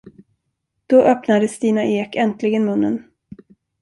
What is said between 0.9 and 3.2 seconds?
öppnade Stina Ek äntligen munnen.